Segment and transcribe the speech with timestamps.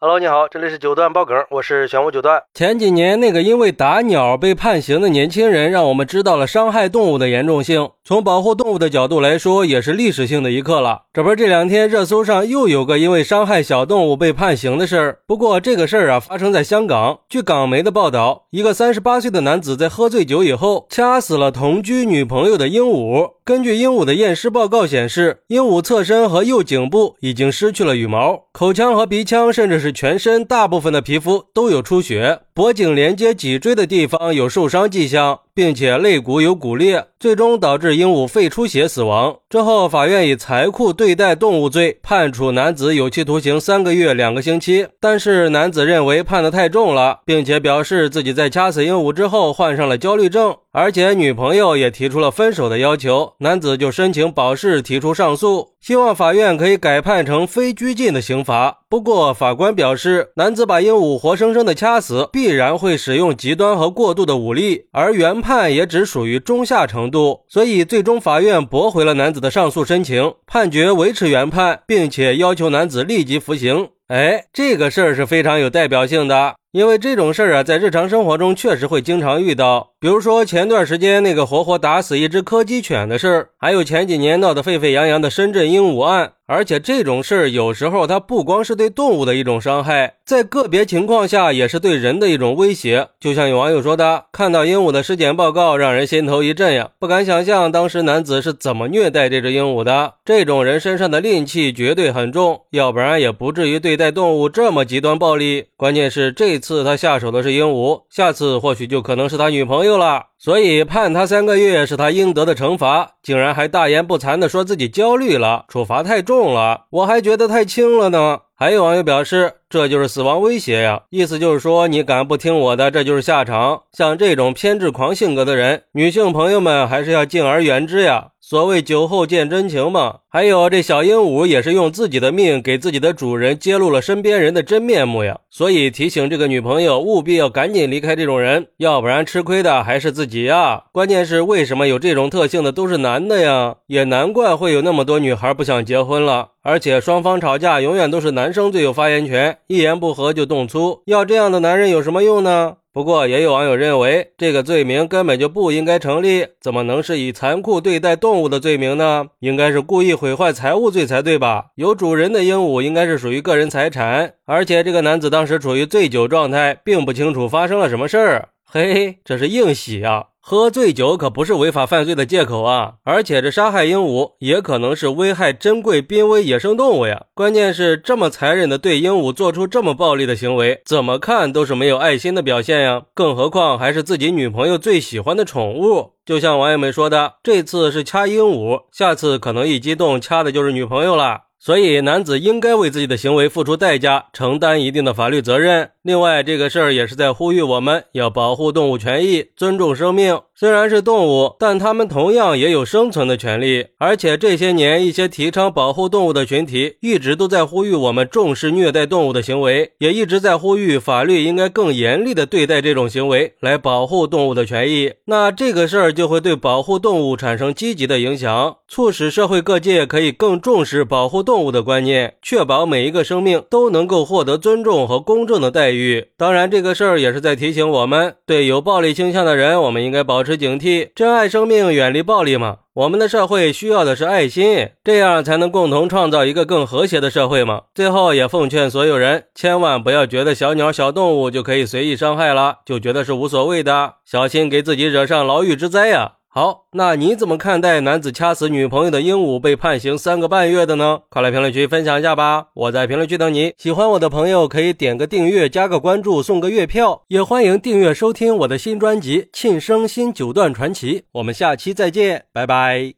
[0.00, 2.40] Hello，你好，这里是九段爆梗，我是玄武九段。
[2.54, 7.90] 前几年那个因为打鸟被判刑的年轻人，让我们知道了伤害动物的严重性。
[8.04, 11.02] 从保护动物的角度来说，也是历史性的一刻了。
[11.12, 15.18] 这不是这两天热搜上又有个因为伤害小动物被判刑的事儿。
[15.26, 17.18] 不过这个事儿啊，发生在香港。
[17.28, 23.32] 据港媒的报道，一个三十八岁的男子在喝醉酒以后，掐死了同居女朋友的鹦鹉。
[23.48, 35.38] 根据鹦鹉的验尸报告显示，鹦鹉侧身和右颈部已经失去了羽毛，口腔和鼻腔，甚至是全身大部分的皮肤都有出血，脖颈连接脊椎的地方有受伤迹象。
[35.58, 39.36] 并且肋骨有骨裂，最终导致鹦鹉肺出血死亡。
[39.50, 44.86] 之后，法院以残酷对待动物罪判处男子有期徒刑三个月两个星期。
[45.00, 53.32] 但是，男子认为判得太重了，并且表示自己在掐死鹦鹉之后患上了焦虑症，而且女朋友也提出了分手的要求。
[53.40, 58.80] 男子就申请保释，提出上诉，希望法院可以改判成非拘禁的刑罚。
[58.88, 73.88] 不过，法官表示，男子把鹦鹉活生生的掐死，必然会使用极端和过度的武力，而原判也只属于中下程度，所以最终法院驳回了男子的上诉申请，判决维持原判，并且要求男子立即服刑。
[74.08, 79.92] 哎，这个事儿是非常有代表性的，因为这种事儿啊，在日常生活中确实会经常遇到。
[80.00, 86.32] 比如说前段时间那个活活打死一只柯基犬的事儿，还有前几年闹得沸沸扬扬的深圳鹦鹉案。
[86.46, 93.08] 而且这种事儿有时候它不光是对动物的一种伤害，在个别情况下也是对人的一种威胁。
[93.20, 96.88] 就像有网友说的：“看到鹦鹉的尸检报告，让人心头一震呀！
[96.98, 100.14] 不敢想象当时男子是怎么虐待这只鹦鹉的。
[100.24, 105.66] 这种人身上的戾气绝对很重，要不然也不至于对待动物这么极端暴力。
[105.76, 118.40] 关键是这次他下手的是鹦鹉，下次或许就可能是他女朋友了。”所以判他三个月是他应得的惩罚，竟然还大言不惭地说自己焦虑了，处罚太重了，我还觉得太轻了呢。
[118.60, 123.82] 还有网友表示，这就是死亡威胁呀，意思就是说，你敢不听我的，这就是下场。
[123.92, 128.30] 像这种偏执狂性格的人，女性朋友们还是要敬而远之呀。
[128.40, 130.20] 所谓酒后见真情嘛。
[130.30, 135.38] 还有这小鹦鹉也是用自己的命给自己的主人揭露了身边人的真面目呀。
[135.50, 140.84] 所以提醒这个女朋友，务必要赶紧离开这种人，要不然吃亏的还是自己呀。
[140.92, 143.76] 关键是为什么有这种特性的都是男的呀？
[143.86, 146.48] 也难怪会有那么多女孩不想结婚了。
[146.68, 152.76] 而且双方吵架永远都是男生最有发言权，一言不合就动粗，要这样的男人有什么用呢？
[152.92, 159.28] 不过也有网友认为，这个罪名根本就不应该成立，怎么能是以残酷对待动物的罪名呢？
[159.40, 161.68] 应该是故意毁坏财物罪才对吧？
[161.76, 168.50] 有主人的鹦鹉应该是属于个人财产，而且这个男子当时处于醉酒状态，并不清楚发生了什么事儿。
[168.70, 170.26] 嘿嘿，这是硬洗啊！
[170.50, 172.94] 喝醉酒可不是违法犯罪的借口啊！
[173.04, 177.26] 而且这杀害鹦鹉也可能是危害珍贵濒危野生动物呀！
[177.34, 183.02] 关键是这么残忍的对鹦鹉做出这么暴力的行为，怎么看都是没有爱心的表现呀！
[183.12, 186.12] 更何况还是自己女朋友最喜欢的宠物。
[186.24, 191.42] 就像网友们说的，这次是掐鹦鹉，下次可能一激动掐的就是女朋友了。
[191.60, 195.90] 所以，男子应该为自己的行为付出代价，承担一定的法律责任。
[196.08, 200.40] 另外，这个事儿也是在呼吁我们要保护动物权益，尊重生命。
[200.54, 203.88] 虽然是动物，但它们同样也有生存的权利。
[203.98, 215.12] 而且这些年，一些提倡保护动物的群体一直都在呼吁我们重视虐待动物的行为，也一直在呼吁法律应该更严厉的对待这种行为，来保护动物的权益。
[215.26, 225.97] 那这个事儿就会对保护动物产生积极的影响，促使社会各界可以更重视保护动物的观念，确保每一个生命都能够获得尊重和公正的待遇。
[226.36, 230.58] 当然，这个事儿也是在提醒我们，对有暴力倾向的人，我们应该保持。
[230.58, 232.78] 警惕，珍爱生命，远离暴力嘛。
[232.94, 237.82] 我们的社会需要的是爱心，这样才能共同创造一个更和谐的社会嘛。
[237.94, 246.32] 最后也奉劝所有人，千万不要觉得小鸟、小动物就可以随意伤害了，就觉得是无所谓的，小心给自己惹上牢狱之灾呀。
[246.58, 251.20] 好，那你怎么看待男子掐死女朋友的鹦鹉被判刑三个半月的呢？
[251.28, 252.66] 快来评论区分享一下吧！
[252.74, 253.72] 我在评论区等你。
[253.78, 261.20] 喜欢我的朋友可以点个订阅、加个关注、送个月票，也欢迎订阅收听我的新专辑《庆生新九段传奇》。
[261.30, 263.14] 我们下期再见，拜拜。